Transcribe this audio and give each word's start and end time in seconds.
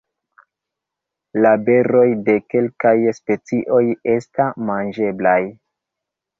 La 1.43 1.51
beroj 1.67 2.07
de 2.31 2.39
kelkaj 2.55 2.95
specioj 3.21 3.85
esta 4.17 4.51
manĝeblaj. 4.73 5.41